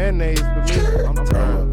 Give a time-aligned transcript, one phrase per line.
[0.00, 0.76] mayonnaise for me.
[1.04, 1.70] I'm Burn.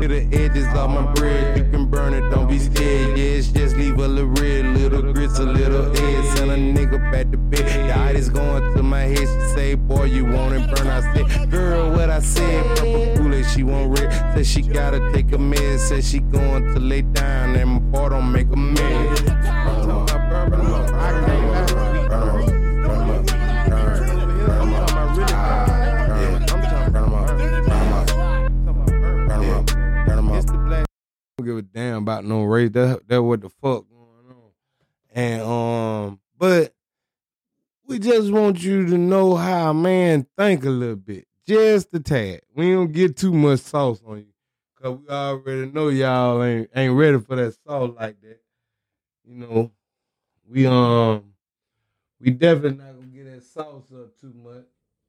[0.00, 3.16] To the edges of my bread, you can burn it, don't be scared.
[3.16, 6.24] Yes, just leave a little red, little grits, a little egg.
[6.36, 7.64] Send a nigga back to bed.
[7.64, 9.18] The itis going to my head.
[9.18, 10.88] She say, Boy, you want it burn?
[10.88, 14.12] I said, Girl, what I said, purple Kool-Aid, she want red.
[14.34, 15.80] Said she gotta take a med.
[15.80, 19.63] Said she going to lay down, and my boy don't make a med.
[20.46, 20.50] I
[31.38, 32.70] don't give a damn about no race.
[32.72, 34.50] That that what the fuck going on.
[35.14, 36.74] And um, but
[37.86, 42.00] we just want you to know how a man think a little bit, just a
[42.00, 42.42] tad.
[42.54, 44.34] We don't get too much sauce on you,
[44.80, 48.40] cause we already know y'all ain't ain't ready for that sauce like that.
[49.24, 49.72] You know,
[50.48, 51.24] we um,
[52.20, 54.64] we definitely not gonna get that sauce up too much.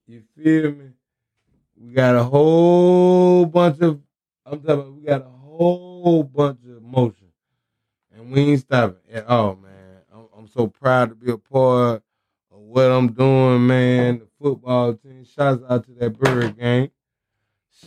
[0.08, 0.90] You feel me?
[1.78, 4.02] We got a whole bunch of
[4.46, 7.28] I'm talking about we got a whole bunch of emotion.
[8.16, 10.02] And we ain't stopping at all, man.
[10.14, 12.04] I'm, I'm so proud to be a part
[12.52, 14.20] of what I'm doing, man.
[14.20, 15.26] The football team.
[15.26, 16.92] Shouts out to that bird gang.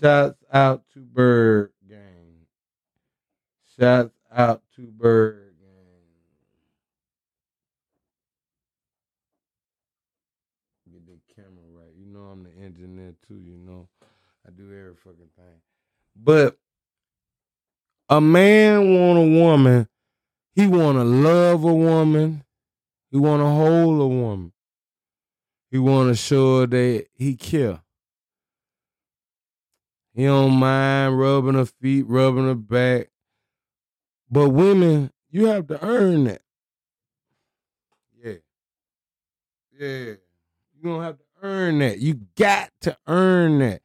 [0.01, 2.47] Shouts out to Bird Gang.
[3.79, 5.71] Shouts out to Bird Gang.
[10.93, 11.93] Get the camera right.
[11.99, 13.89] You know I'm the engineer too, you know.
[14.47, 15.61] I do every fucking thing.
[16.17, 16.57] But
[18.09, 19.89] a man want a woman.
[20.55, 22.45] He want to love a woman.
[23.11, 24.53] He want to hold a woman.
[25.71, 27.81] He want to show her that he care.
[30.15, 33.11] He don't mind rubbing her feet, rubbing her back.
[34.31, 36.43] But women, you have to earn that.
[38.21, 38.33] Yeah.
[39.79, 40.15] Yeah.
[40.81, 41.99] You don't have to earn that.
[41.99, 43.83] You got to earn that.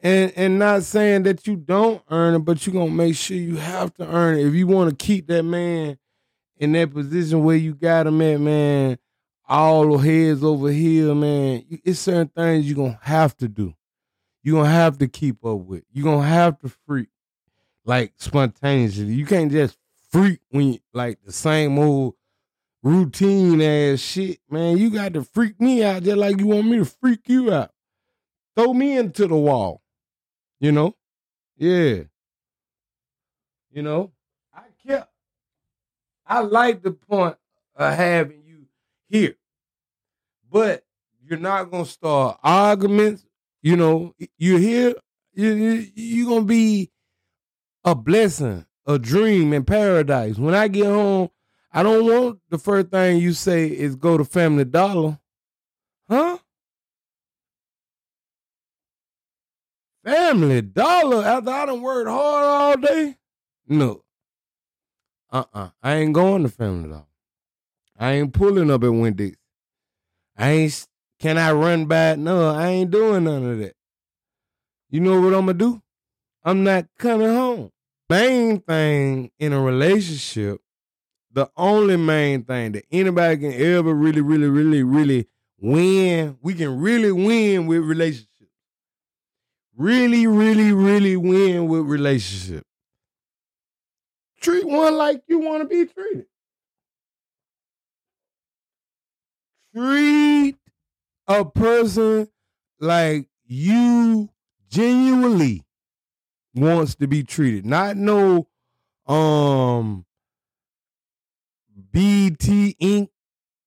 [0.00, 3.56] And and not saying that you don't earn it, but you're gonna make sure you
[3.56, 4.46] have to earn it.
[4.46, 5.98] If you want to keep that man
[6.58, 8.98] in that position where you got him at, man,
[9.48, 13.74] all the heads over here, man, it's certain things you're gonna have to do.
[14.42, 15.84] You're gonna have to keep up with.
[15.92, 17.08] You're gonna have to freak
[17.84, 19.14] like spontaneously.
[19.14, 19.78] You can't just
[20.10, 22.14] freak when you like the same old
[22.86, 24.78] routine ass shit, man.
[24.78, 27.72] You got to freak me out just like you want me to freak you out.
[28.54, 29.82] Throw me into the wall.
[30.60, 30.94] You know?
[31.56, 32.04] Yeah.
[33.72, 34.12] You know?
[34.54, 35.10] I kept
[36.24, 37.36] I like the point
[37.74, 38.66] of having you
[39.08, 39.36] here.
[40.50, 40.84] But
[41.24, 43.26] you're not gonna start arguments.
[43.62, 44.94] You know, you're here,
[45.34, 46.92] you, you, you're gonna be
[47.84, 50.38] a blessing, a dream in paradise.
[50.38, 51.30] When I get home,
[51.76, 55.18] I don't want the first thing you say is go to Family Dollar.
[56.08, 56.38] Huh?
[60.02, 63.16] Family Dollar after I done worked hard all day?
[63.68, 64.04] No.
[65.30, 65.68] Uh-uh.
[65.82, 67.04] I ain't going to Family Dollar.
[67.98, 69.36] I ain't pulling up at Wendy's.
[70.34, 70.86] I ain't
[71.20, 72.14] can I run by?
[72.16, 73.74] No, I ain't doing none of that.
[74.88, 75.82] You know what I'm gonna do?
[76.42, 77.70] I'm not coming home.
[78.08, 80.62] Main thing in a relationship,
[81.36, 85.28] the only main thing that anybody can ever really, really, really, really
[85.60, 88.30] win, we can really win with relationships.
[89.76, 92.64] Really, really, really win with relationship.
[94.40, 96.24] Treat one like you want to be treated.
[99.74, 100.56] Treat
[101.28, 102.28] a person
[102.80, 104.30] like you
[104.70, 105.66] genuinely
[106.54, 107.66] wants to be treated.
[107.66, 108.48] Not no
[109.06, 110.06] um
[112.00, 113.08] BT Inc.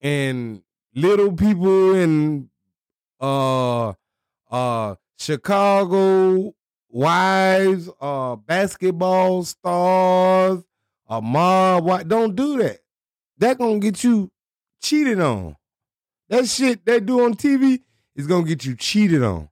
[0.04, 0.62] and
[0.94, 2.52] little people in
[3.20, 3.94] uh
[4.52, 6.54] uh Chicago
[6.90, 10.64] wives, uh basketball stars,
[11.08, 11.86] a mob.
[11.86, 12.82] Why don't do that?
[13.40, 14.30] That gonna get you
[14.80, 15.56] cheated on.
[16.30, 17.80] That shit they do on TV
[18.16, 19.50] is gonna get you cheated on.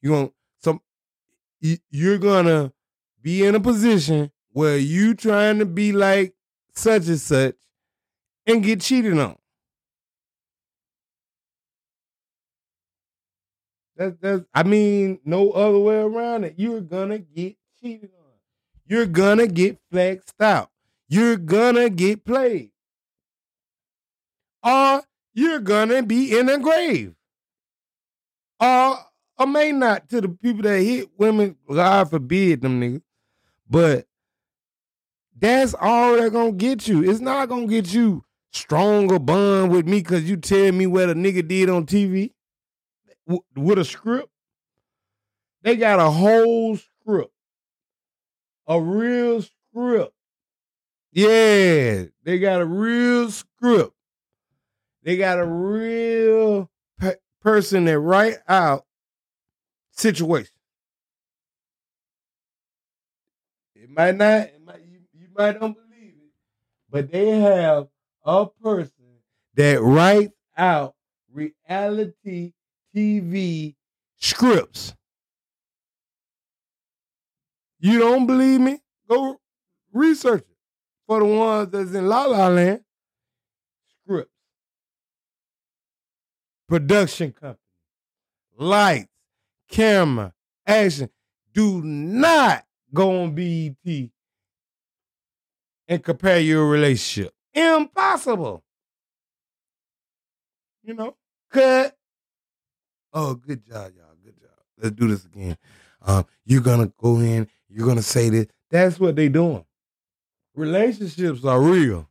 [0.00, 0.30] You gonna
[0.62, 0.80] some
[1.60, 2.72] you- you're gonna
[3.20, 6.34] be in a position where you trying to be like
[6.74, 7.56] such and such
[8.46, 9.36] and get cheated on.
[13.96, 16.54] That's that's I mean, no other way around it.
[16.56, 18.32] You're gonna get cheated on.
[18.86, 20.70] You're gonna get flexed out.
[21.08, 22.70] You're gonna get played.
[24.64, 25.02] Or
[25.32, 27.14] you're gonna be in a grave.
[28.60, 28.98] Or
[29.38, 33.02] or may not to the people that hit women, God forbid them niggas.
[33.68, 34.06] But
[35.36, 37.08] that's all they're gonna get you.
[37.08, 38.24] It's not gonna get you
[38.54, 42.32] stronger bond with me because you tell me what a nigga did on TV
[43.56, 44.28] with a script.
[45.62, 47.32] They got a whole script,
[48.66, 50.12] a real script.
[51.12, 53.92] Yeah, they got a real script.
[55.02, 58.84] They got a real pe- person that write out
[59.92, 60.50] situation.
[63.74, 66.32] It might not, it might, you, you might don't believe it,
[66.90, 67.88] but they have
[68.24, 68.90] a person
[69.54, 70.94] that writes out
[71.32, 72.52] reality
[72.94, 73.74] TV
[74.16, 74.94] scripts.
[77.80, 78.78] You don't believe me?
[79.08, 79.38] Go
[79.92, 80.56] research it.
[81.06, 82.80] For the ones that's in La La Land,
[84.02, 84.32] scripts,
[86.66, 87.58] production company,
[88.56, 89.08] lights,
[89.68, 90.32] camera,
[90.66, 91.10] action.
[91.52, 94.10] Do not go on BET
[95.86, 97.34] and compare your relationship.
[97.54, 98.62] Impossible.
[100.82, 101.16] You know,
[101.50, 101.96] cut.
[103.12, 104.14] Oh, good job, y'all.
[104.22, 104.50] Good job.
[104.82, 105.56] Let's do this again.
[106.02, 108.46] Um, you're gonna go in, you're gonna say this.
[108.70, 109.64] That's what they doing.
[110.54, 112.08] Relationships are real.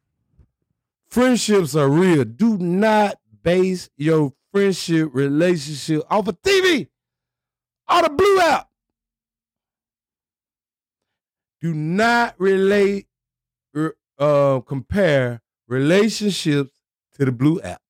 [1.07, 2.24] Friendships are real.
[2.24, 6.88] Do not base your friendship relationship off of TV.
[7.88, 8.69] Off the blue app.
[11.62, 13.07] Do not relate
[14.23, 16.79] uh compare relationships
[17.13, 17.81] to the blue app.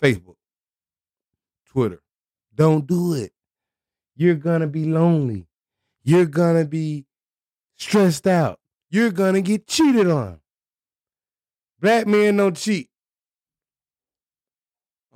[0.00, 0.36] Facebook,
[1.66, 2.00] Twitter.
[2.54, 3.32] Don't do it.
[4.14, 5.46] You're gonna be lonely.
[6.04, 7.06] You're gonna be
[7.76, 8.58] stressed out.
[8.90, 10.40] You're gonna get cheated on.
[11.80, 12.88] Black men don't cheat.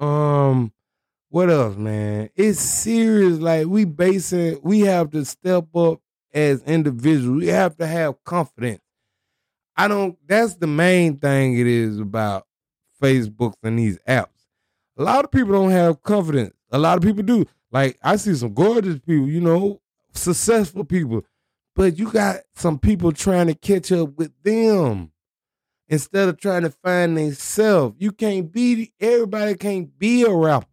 [0.00, 0.72] Um,
[1.28, 2.30] what else, man?
[2.34, 3.38] It's serious.
[3.38, 6.00] Like we basing, we have to step up
[6.32, 7.40] as individuals.
[7.40, 8.80] We have to have confidence.
[9.76, 10.16] I don't.
[10.26, 11.58] That's the main thing.
[11.58, 12.46] It is about
[13.02, 14.28] Facebook and these apps.
[14.96, 16.54] A lot of people don't have confidence.
[16.70, 17.44] A lot of people do.
[17.70, 19.80] Like I see some gorgeous people, you know,
[20.12, 21.24] successful people,
[21.74, 25.12] but you got some people trying to catch up with them
[25.88, 27.96] instead of trying to find themselves.
[27.98, 30.66] You can't be everybody can't be a rapper.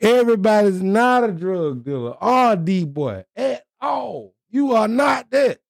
[0.00, 4.34] Everybody's not a drug dealer or D boy at all.
[4.50, 5.60] You are not that.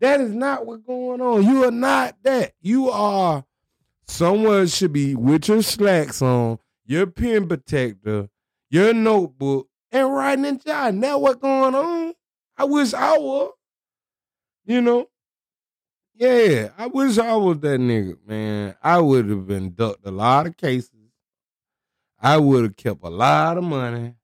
[0.00, 1.42] That is not what's going on.
[1.42, 2.52] You are not that.
[2.60, 3.44] You are
[4.06, 8.28] someone should be with your slacks on, your pen protector,
[8.70, 11.00] your notebook, and writing and jotting.
[11.00, 12.14] That what's going on.
[12.56, 13.52] I wish I was.
[14.64, 15.08] You know?
[16.14, 18.74] Yeah, I wish I was that nigga, man.
[18.82, 20.90] I would have been ducked a lot of cases.
[22.20, 24.14] I would have kept a lot of money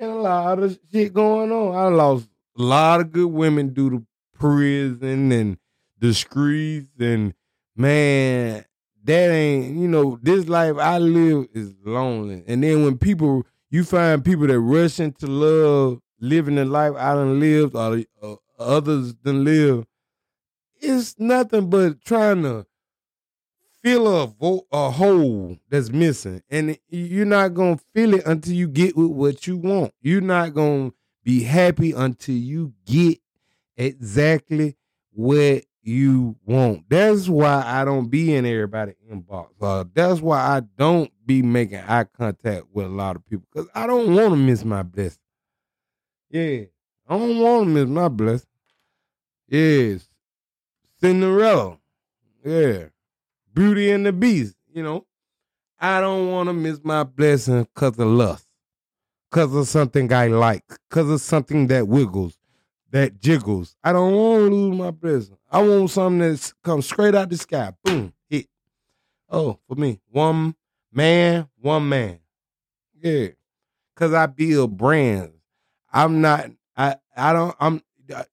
[0.00, 1.76] and a lot of shit going on.
[1.76, 2.28] I lost
[2.58, 4.06] a lot of good women due to
[4.42, 5.56] prison and
[5.98, 7.32] the streets and
[7.76, 8.64] man,
[9.04, 12.42] that ain't you know this life I live is lonely.
[12.48, 17.14] And then when people you find people that rush into love, living the life I
[17.14, 19.84] done lived or uh, others done live,
[20.80, 22.66] it's nothing but trying to
[23.80, 26.42] fill a, vo- a hole that's missing.
[26.50, 29.94] And you're not to feel it until you get with what you want.
[30.00, 30.54] You're not
[30.90, 33.21] to be happy until you get
[33.86, 34.76] exactly
[35.12, 36.88] what you want.
[36.88, 39.48] That's why I don't be in everybody inbox.
[39.60, 43.68] Uh, that's why I don't be making eye contact with a lot of people because
[43.74, 45.18] I don't want to miss my blessing.
[46.30, 46.64] Yeah,
[47.08, 48.48] I don't want to miss my blessing.
[49.48, 50.08] Yes,
[51.00, 51.78] Cinderella.
[52.44, 52.86] Yeah,
[53.52, 54.54] Beauty and the Beast.
[54.72, 55.06] You know,
[55.78, 58.46] I don't want to miss my blessing because of lust,
[59.30, 62.38] because of something I like, because of something that wiggles,
[62.92, 63.74] that jiggles.
[63.82, 65.36] I don't want to lose my blessing.
[65.50, 67.72] I want something that comes straight out the sky.
[67.84, 68.46] Boom, hit.
[69.28, 70.54] Oh, for me, one
[70.92, 72.20] man, one man.
[73.02, 73.28] Yeah,
[73.94, 75.34] because I build brands.
[75.92, 76.50] I'm not.
[76.76, 76.96] I.
[77.16, 77.56] I don't.
[77.58, 77.82] I'm.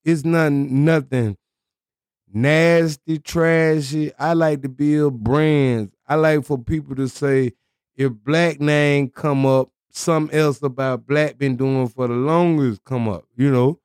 [0.04, 1.38] It's not nothing
[2.32, 4.12] nasty, trashy.
[4.18, 5.94] I like to build brands.
[6.08, 7.54] I like for people to say
[7.96, 13.08] if black name come up, something else about black been doing for the longest come
[13.08, 13.26] up.
[13.36, 13.80] You know,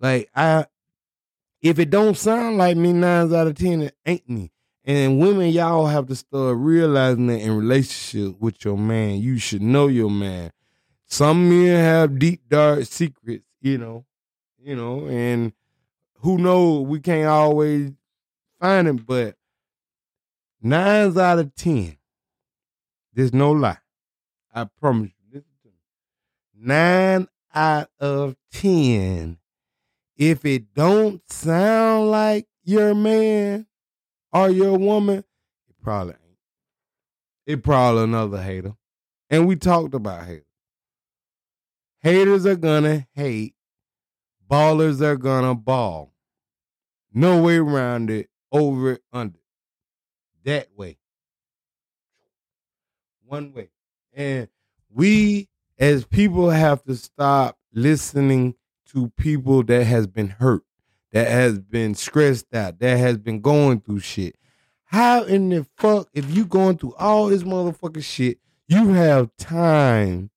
[0.00, 0.66] like I.
[1.60, 4.52] If it don't sound like me, nines out of ten, it ain't me.
[4.84, 9.60] And women, y'all have to start realizing that in relationship with your man, you should
[9.60, 10.52] know your man.
[11.04, 14.06] Some men have deep, dark secrets, you know,
[14.62, 15.52] you know, and
[16.20, 16.86] who knows?
[16.86, 17.92] We can't always
[18.60, 19.36] find them, but
[20.62, 21.96] nines out of ten,
[23.12, 23.78] there's no lie.
[24.54, 25.38] I promise you.
[25.38, 25.74] Listen to me.
[26.54, 29.38] Nine out of ten,
[30.18, 33.66] if it don't sound like your man
[34.32, 36.38] or your woman, it probably ain't.
[37.46, 38.74] It probably another hater.
[39.30, 40.44] And we talked about haters.
[42.00, 43.54] Haters are gonna hate.
[44.50, 46.12] Ballers are gonna ball.
[47.12, 48.28] No way around it.
[48.50, 49.38] Over it, under.
[50.44, 50.98] That way.
[53.26, 53.68] One way.
[54.14, 54.48] And
[54.90, 55.48] we
[55.78, 58.54] as people have to stop listening
[58.92, 60.62] to people that has been hurt,
[61.12, 64.36] that has been stressed out, that has been going through shit.
[64.84, 70.30] How in the fuck, if you going through all this motherfucking shit, you have time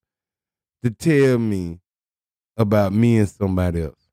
[0.83, 1.79] to tell me
[2.57, 4.09] about me and somebody else?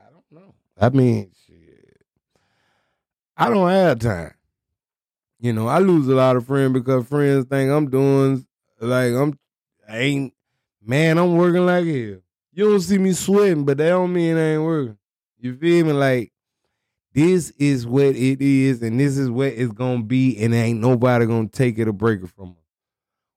[0.00, 0.54] I don't know.
[0.80, 2.04] I mean, shit.
[3.36, 4.34] I don't have time.
[5.40, 8.46] You know, I lose a lot of friends because friends think I'm doing
[8.80, 9.36] like I'm
[9.88, 10.34] I ain't
[10.84, 12.20] man, I'm working like hell.
[12.54, 14.98] You don't see me sweating, but that don't mean I ain't working.
[15.38, 15.92] You feel me?
[15.92, 16.32] Like
[17.14, 21.26] this is what it is, and this is what it's gonna be, and ain't nobody
[21.26, 22.56] gonna take it or break it from us.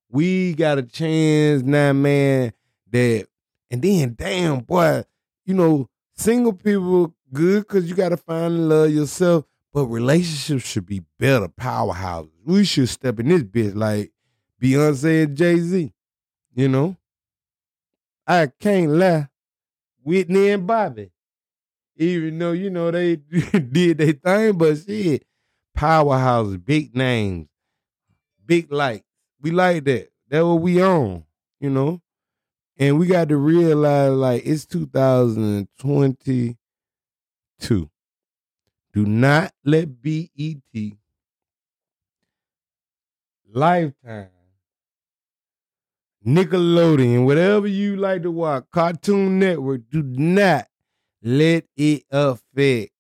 [0.10, 2.54] We got a chance now, man.
[2.92, 3.28] That
[3.72, 5.04] and then, damn boy,
[5.46, 9.46] you know, single people good because you gotta find and love yourself.
[9.74, 12.32] But relationships should be better, powerhouses.
[12.46, 14.14] We should step in this bitch like
[14.62, 15.92] Beyonce and Jay Z.
[16.54, 16.96] You know,
[18.28, 19.30] I can't lie.
[20.04, 21.12] Whitney and Bobby,
[21.98, 25.26] even though you know they did their thing, but shit,
[25.76, 27.48] powerhouses, big names,
[28.46, 29.04] big lights.
[29.42, 30.10] We like that.
[30.30, 31.24] That's what we on.
[31.60, 32.02] You know,
[32.78, 36.56] and we got to realize like it's 2022.
[38.94, 40.30] Do not let BET,
[43.52, 44.30] Lifetime,
[46.26, 50.68] Nickelodeon, whatever you like to watch, Cartoon Network, do not
[51.22, 52.92] let it affect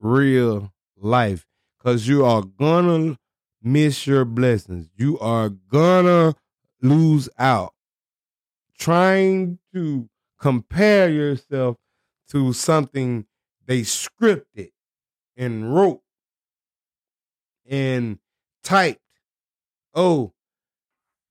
[0.00, 1.46] real life
[1.78, 3.16] because you are gonna
[3.62, 4.88] miss your blessings.
[4.94, 6.34] You are gonna
[6.82, 7.72] lose out
[8.78, 11.76] trying to compare yourself
[12.28, 13.26] to something
[13.64, 14.70] they scripted
[15.36, 16.02] and wrote
[17.66, 18.18] and
[18.62, 19.00] typed.
[19.94, 20.34] Oh,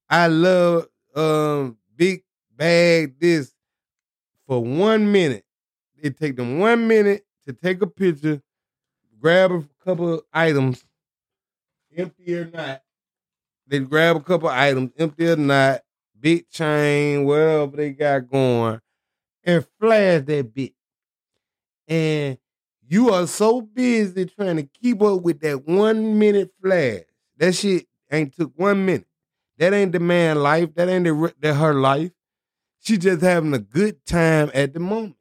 [0.10, 2.24] I love um big
[2.56, 3.54] bag this
[4.48, 5.46] for one minute.
[5.98, 8.42] It take them one minute to take a picture,
[9.20, 10.84] grab a couple of items,
[11.96, 12.82] empty or not.
[13.68, 15.82] They grab a couple of items, empty or not,
[16.20, 18.80] big chain, whatever they got going,
[19.44, 20.74] and flash that bit.
[21.88, 22.38] And
[22.88, 27.02] you are so busy trying to keep up with that one minute flash.
[27.38, 29.08] That shit ain't took one minute.
[29.58, 30.74] That ain't the man life.
[30.76, 32.12] That ain't the, the her life.
[32.82, 35.18] She just having a good time at the moment.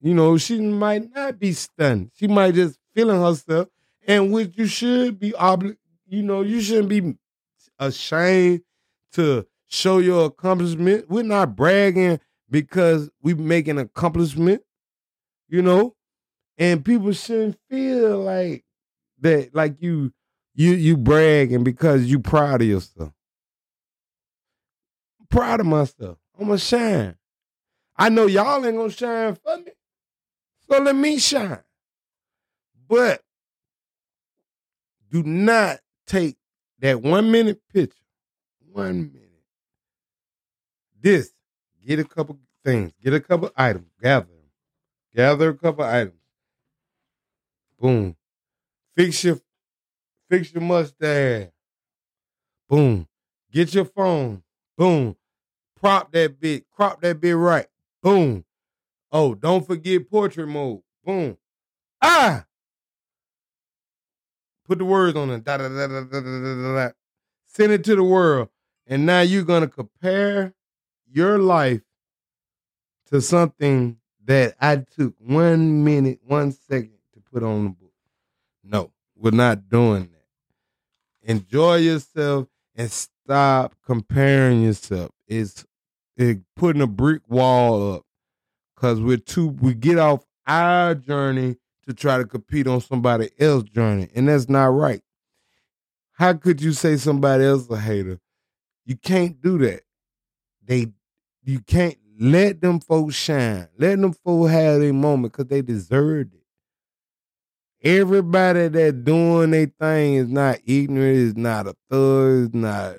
[0.00, 2.10] You know, she might not be stunned.
[2.14, 3.68] She might just feeling herself,
[4.06, 5.76] and which you should be obli-
[6.06, 7.16] You know, you shouldn't be
[7.78, 8.62] ashamed
[9.12, 11.10] to show your accomplishment.
[11.10, 14.62] We're not bragging because we make an accomplishment.
[15.48, 15.94] You know,
[16.58, 18.64] and people shouldn't feel like
[19.20, 20.12] that like you
[20.54, 23.12] you you bragging because you proud of yourself
[25.30, 27.16] proud of myself i'm gonna shine
[27.96, 29.72] i know y'all ain't gonna shine for me
[30.70, 31.62] so let me shine
[32.88, 33.22] but
[35.10, 36.36] do not take
[36.80, 37.96] that one minute picture
[38.72, 39.22] one minute
[41.00, 41.30] this
[41.86, 44.50] get a couple things get a couple items gather them
[45.14, 46.12] gather a couple items
[47.78, 48.16] Boom.
[48.96, 49.38] Fix your
[50.30, 51.48] fix your mustache.
[52.68, 53.06] Boom.
[53.52, 54.42] Get your phone.
[54.76, 55.16] Boom.
[55.78, 56.68] Prop that bit.
[56.70, 57.66] Crop that bit right.
[58.02, 58.44] Boom.
[59.12, 60.82] Oh, don't forget portrait mode.
[61.04, 61.36] Boom.
[62.02, 62.44] Ah.
[64.64, 65.44] Put the words on it.
[65.44, 66.90] Da, da, da, da, da, da, da.
[67.46, 68.48] Send it to the world.
[68.86, 70.54] And now you're gonna compare
[71.10, 71.82] your life
[73.10, 77.92] to something that I took one minute, one second to put on the book.
[78.62, 81.30] No, we're not doing that.
[81.32, 82.90] Enjoy yourself and
[83.26, 85.10] stop comparing yourself.
[85.26, 85.64] It's
[86.16, 88.02] it putting a brick wall up
[88.74, 91.56] because we're too we get off our journey
[91.86, 95.02] to try to compete on somebody else's journey, and that's not right.
[96.12, 98.20] How could you say somebody else a hater?
[98.84, 99.82] You can't do that.
[100.64, 100.92] They
[101.42, 103.68] you can't let them folks shine.
[103.76, 106.40] Let them folks have their moment because they deserved it.
[107.82, 112.96] Everybody that doing their thing is not ignorant, is not a thug, is not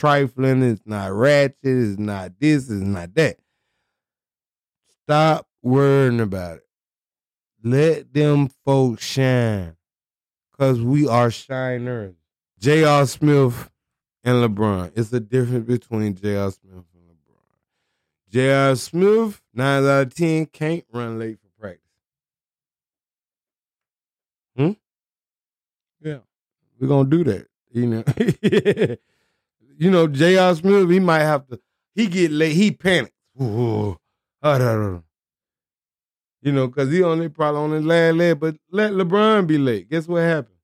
[0.00, 3.36] trifling, it's not ratchet, it's not this, it's not that.
[5.02, 6.66] Stop worrying about it.
[7.62, 9.76] Let them folks shine.
[10.50, 12.14] because we are shiners.
[12.58, 13.06] J.R.
[13.06, 13.70] Smith
[14.24, 14.92] and LeBron.
[14.96, 16.50] It's the difference between J.R.
[16.50, 18.30] Smith and LeBron.
[18.30, 18.76] J.R.
[18.76, 21.82] Smith, nine out of ten, can't run late for practice.
[24.56, 24.70] Hmm?
[26.00, 26.18] Yeah.
[26.78, 27.46] We're gonna do that.
[27.72, 28.96] You know.
[29.80, 30.54] you know, J.R.
[30.54, 31.60] Smith, he might have to
[31.96, 33.12] he get late, he panics.
[33.42, 33.96] Ooh,
[34.42, 35.00] ah, da, da, da.
[36.42, 39.90] You know, because he only probably on his last leg, but let LeBron be late.
[39.90, 40.56] Guess what happened?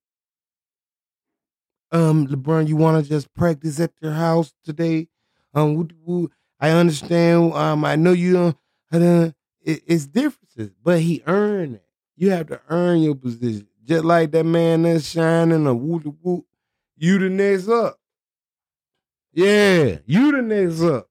[1.93, 5.09] Um, LeBron, you want to just practice at your house today?
[5.55, 6.31] Um, woo- woo.
[6.61, 7.53] I understand.
[7.55, 8.57] Um, I know you don't.
[8.91, 11.85] Don't- it- it's differences, but he earned it.
[12.17, 16.47] You have to earn your position, just like that man that's shining a woo woo.
[16.97, 17.99] You the next up.
[19.37, 21.11] Yeah, you the next up.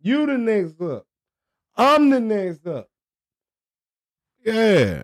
[0.00, 1.06] You the next up.
[1.76, 2.88] I'm the next up.
[4.42, 5.02] Yeah.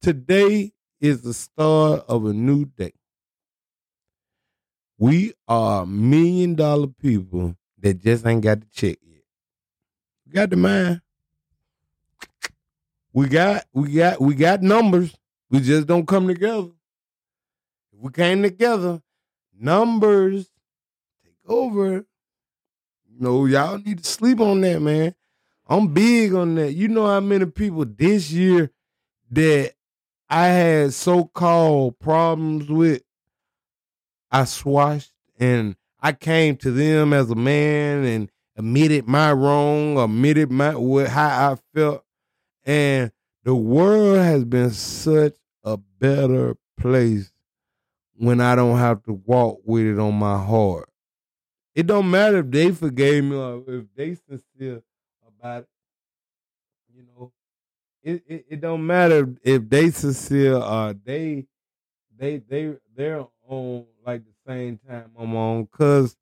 [0.00, 2.94] Today is the start of a new day.
[4.96, 9.24] We are million dollar people that just ain't got the check yet.
[10.26, 11.02] We got the mind.
[13.12, 15.14] We got we got we got numbers.
[15.50, 16.70] We just don't come together.
[17.92, 19.02] We came together,
[19.54, 20.51] numbers
[21.46, 22.04] over.
[23.08, 25.14] You know, y'all need to sleep on that, man.
[25.66, 26.72] I'm big on that.
[26.72, 28.70] You know how many people this year
[29.30, 29.74] that
[30.28, 33.02] I had so-called problems with,
[34.30, 40.50] I swashed and I came to them as a man and admitted my wrong, admitted
[40.50, 42.04] my what how I felt,
[42.64, 43.12] and
[43.44, 45.34] the world has been such
[45.64, 47.32] a better place
[48.14, 50.88] when I don't have to walk with it on my heart.
[51.74, 54.82] It don't matter if they forgave me or if they sincere
[55.26, 55.68] about it.
[56.94, 57.32] You know,
[58.02, 61.46] it, it, it don't matter if they sincere or they
[62.18, 66.16] they they they're on like the same time I'm on because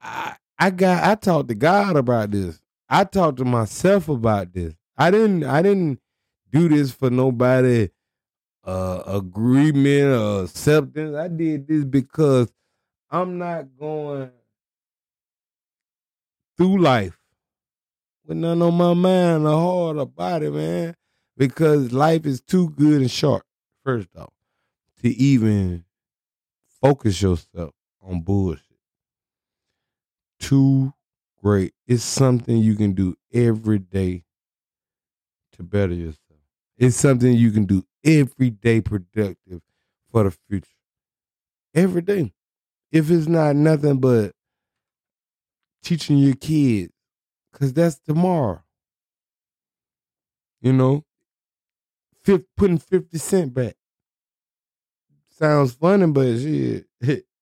[0.00, 2.60] I I got I talked to God about this.
[2.88, 4.74] I talked to myself about this.
[4.96, 6.00] I didn't I didn't
[6.52, 7.90] do this for nobody
[8.64, 11.16] uh agreement or acceptance.
[11.16, 12.52] I did this because
[13.10, 14.30] I'm not going
[16.56, 17.18] through life
[18.26, 20.94] with nothing on my mind or heart or body, man.
[21.36, 23.44] Because life is too good and short,
[23.84, 24.32] first off,
[25.02, 25.84] to even
[26.82, 28.62] focus yourself on bullshit.
[30.40, 30.92] Too
[31.40, 31.74] great.
[31.86, 34.24] It's something you can do every day
[35.52, 36.40] to better yourself.
[36.76, 39.62] It's something you can do every day productive
[40.10, 40.68] for the future.
[41.74, 42.32] Every day.
[42.90, 44.32] If it's not nothing but
[45.82, 46.92] teaching your kids,
[47.52, 48.62] because that's tomorrow.
[50.60, 51.04] You know,
[52.22, 53.74] Fif putting 50 cent back.
[55.30, 56.86] Sounds funny, but shit,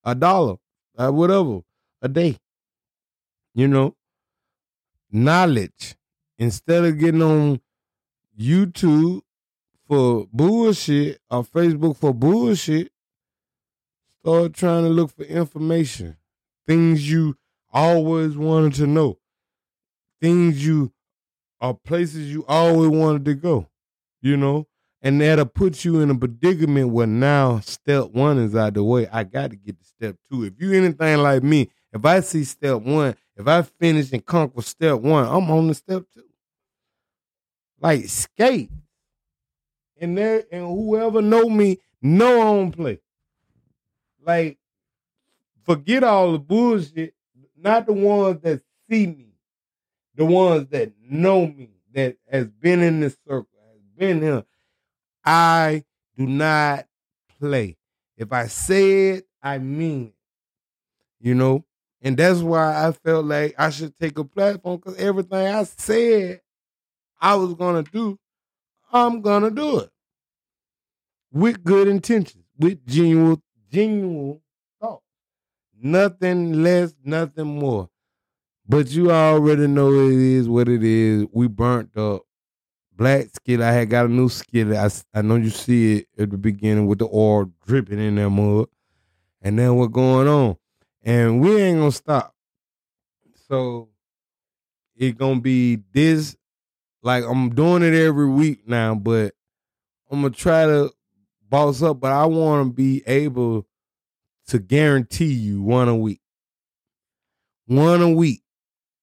[0.05, 0.57] a dollar,
[0.99, 1.61] uh, whatever,
[2.03, 2.37] a day.
[3.55, 3.97] You know,
[5.11, 5.97] knowledge.
[6.39, 7.61] Instead of getting on
[8.39, 9.23] YouTube
[9.89, 12.93] for bullshit or Facebook for bullshit,
[14.27, 16.17] start trying to look for information.
[16.67, 17.37] Things you
[17.73, 19.21] always wanted to know.
[20.21, 20.93] Things you
[21.61, 23.69] are places you always wanted to go.
[24.21, 24.67] You know?
[25.01, 29.07] And that'll put you in a predicament where now step one is out the way.
[29.12, 30.43] I got to get to step two.
[30.43, 34.62] If you anything like me, if I see step one, if I finish and conquer
[34.62, 36.25] step one, I'm on the step two.
[37.81, 38.73] Like skate.
[40.01, 43.01] And there and whoever know me, know I don't play.
[44.27, 44.59] Like,
[45.65, 47.15] forget all the bullshit.
[47.57, 48.61] Not the ones that
[48.91, 49.29] see me,
[50.15, 54.45] the ones that know me, that has been in this circle, has been here.
[55.25, 55.85] I
[56.17, 56.87] do not
[57.39, 57.77] play.
[58.17, 60.15] If I say it, I mean it.
[61.21, 61.65] You know?
[62.03, 66.41] And that's why I felt like I should take a platform because everything I said
[67.21, 68.19] I was gonna do,
[68.93, 69.91] I'm gonna do it.
[71.33, 73.43] With good intentions, with genuine,
[73.77, 74.41] genuine
[74.81, 75.05] thoughts.
[75.79, 77.91] Nothing less, nothing more.
[78.67, 81.27] But you already know it is what it is.
[81.31, 82.23] We burnt up.
[82.93, 83.67] Black skillet.
[83.67, 85.05] I had got a new skillet.
[85.12, 88.69] I know you see it at the beginning with the oil dripping in that mud.
[89.43, 90.57] And then what going on?
[91.03, 92.35] And we ain't gonna stop.
[93.49, 93.91] So
[94.97, 96.35] it gonna be this
[97.03, 99.35] like I'm doing it every week now, but
[100.11, 100.91] I'm gonna try to
[101.49, 103.65] boss up, but I wanna be able
[104.49, 106.21] to guarantee you one a week.
[107.67, 108.43] One a week.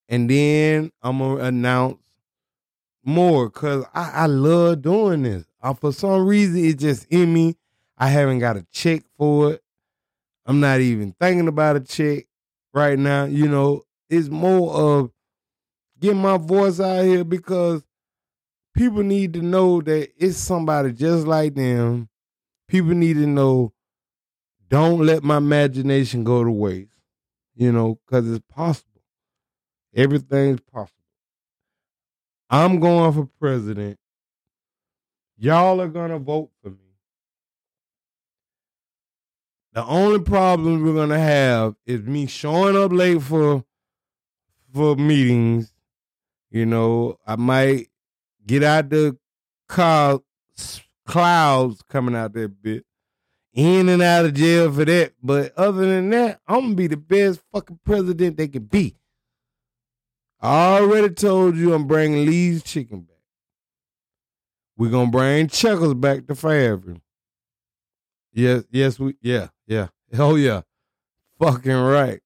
[0.08, 1.98] And then I'm gonna announce
[3.04, 5.44] more because I, I love doing this.
[5.62, 7.56] Uh, for some reason, it's just in me.
[7.96, 9.62] I haven't got a check for it.
[10.46, 12.26] I'm not even thinking about a check
[12.72, 13.24] right now.
[13.24, 15.10] You know, it's more of
[16.00, 17.82] getting my voice out here because
[18.74, 22.08] people need to know that it's somebody just like them.
[22.68, 23.72] People need to know
[24.74, 26.90] don't let my imagination go to waste,
[27.54, 29.02] you know, because it's possible.
[29.94, 31.04] Everything's possible.
[32.50, 34.00] I'm going for president.
[35.38, 36.76] Y'all are going to vote for me.
[39.74, 43.64] The only problem we're going to have is me showing up late for
[44.72, 45.72] for meetings.
[46.50, 47.90] You know, I might
[48.44, 49.16] get out the
[49.68, 50.18] car,
[51.06, 52.84] clouds coming out that bit
[53.54, 55.12] in and out of jail for that.
[55.22, 58.96] But other than that, I'm gonna be the best fucking president they could be.
[60.40, 63.16] I already told you I'm bringing Lee's chicken back.
[64.76, 67.00] We're gonna bring Chuckles back to Fayetteville.
[68.32, 69.88] Yes, yes, we yeah, yeah.
[70.18, 70.62] Oh yeah.
[71.38, 72.20] Fucking right.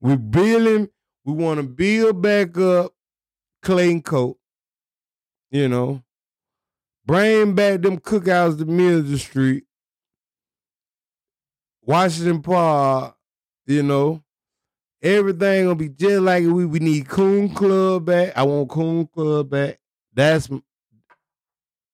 [0.00, 0.88] We building,
[1.24, 2.92] we wanna build back up
[3.62, 4.38] Clayton Coat.
[5.50, 6.02] You know.
[7.04, 9.64] Bring back them cookouts to Middle Street.
[11.88, 13.16] Washington Park,
[13.66, 14.22] you know.
[15.00, 18.36] Everything gonna be just like we we need Coon Club back.
[18.36, 19.78] I want Coon Club back.
[20.12, 20.50] That's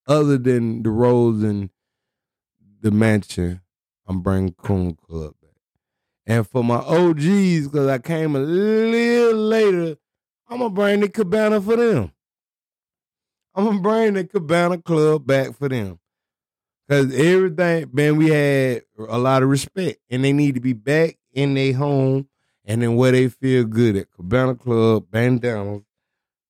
[0.09, 1.71] other than the Rose and
[2.81, 3.61] the mansion.
[4.09, 5.53] I'm bringing Coon Club back.
[6.27, 9.97] And for my OGs, because I came a little later,
[10.49, 12.11] I'm gonna bring the Cabana for them.
[13.55, 16.01] I'm gonna bring the Cabana Club back for them.
[16.89, 21.17] Cause everything, man, we had a lot of respect, and they need to be back
[21.33, 22.29] in their home
[22.65, 24.11] and then where they feel good at.
[24.13, 25.83] Cabana Club, bandanas,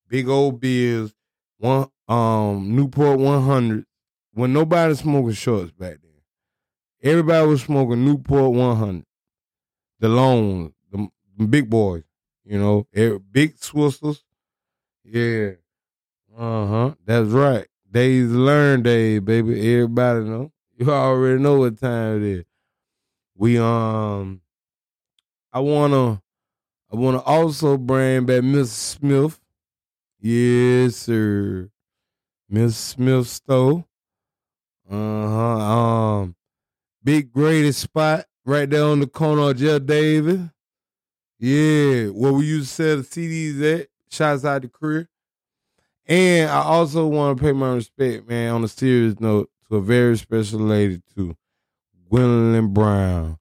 [0.07, 1.13] big old beers,
[1.57, 3.85] one um Newport 100.
[4.33, 6.21] When nobody smoking shorts back then,
[7.01, 9.05] everybody was smoking Newport 100.
[9.99, 12.03] The long, the, the big boys,
[12.43, 12.87] you know,
[13.31, 14.23] big swistles.
[15.03, 15.51] Yeah,
[16.37, 16.95] uh huh.
[17.05, 17.67] That's right.
[17.95, 19.73] Days learn day, baby.
[19.73, 20.51] Everybody know.
[20.77, 22.45] You already know what time it is.
[23.37, 24.41] We um
[25.53, 26.21] I wanna
[26.91, 29.39] I wanna also bring back Miss Smith.
[30.19, 31.69] Yes, sir.
[32.49, 33.85] Miss Smith store.
[34.91, 34.97] Uh-huh.
[34.97, 36.35] Um
[37.01, 40.41] big greatest spot right there on the corner of Jeff Davis.
[41.39, 43.87] Yeah, where we used to sell the CDs at.
[44.11, 45.07] Shots out to career.
[46.07, 49.81] And I also want to pay my respect, man, on a serious note, to a
[49.81, 51.35] very special lady too,
[52.09, 53.39] Gwendolyn Brown.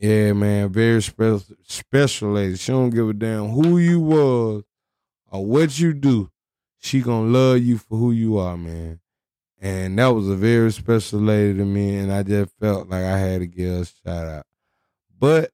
[0.00, 2.56] Yeah, man, very special special lady.
[2.56, 4.64] She don't give a damn who you was
[5.30, 6.30] or what you do.
[6.78, 9.00] She gonna love you for who you are, man.
[9.60, 13.18] And that was a very special lady to me, and I just felt like I
[13.18, 14.46] had to give her a shout out.
[15.18, 15.52] But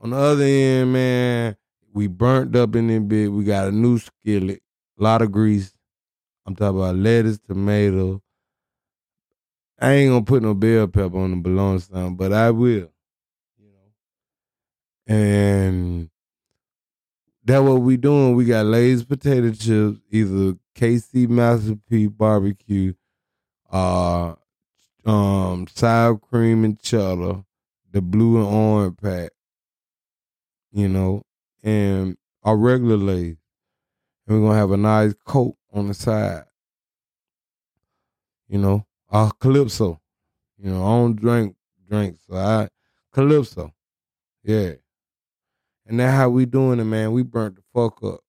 [0.00, 1.56] on the other end, man,
[1.92, 3.32] we burnt up in it bit.
[3.32, 4.62] We got a new skillet
[4.98, 5.74] a lot of grease.
[6.46, 8.22] I'm talking about lettuce, tomato.
[9.78, 12.90] I ain't gonna put no bell pepper on the bologna sandwich, but I will.
[13.58, 15.14] You know.
[15.14, 16.10] And
[17.46, 18.34] that what we doing.
[18.34, 22.94] We got Lay's potato chips, either KC Masterpiece barbecue,
[23.70, 24.34] uh
[25.04, 27.44] um sour cream and cheddar,
[27.92, 29.30] the blue and orange pack,
[30.72, 31.22] you know,
[31.62, 33.36] and our regular Lay's
[34.26, 36.44] and we're gonna have a nice coat on the side.
[38.48, 40.00] You know, a calypso.
[40.58, 41.56] You know, I don't drink
[41.88, 42.68] drinks, so I
[43.12, 43.72] calypso.
[44.42, 44.72] Yeah.
[45.86, 47.12] And that's how we doing it, man.
[47.12, 48.20] We burnt the fuck up.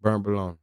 [0.00, 0.56] Burnt bologna.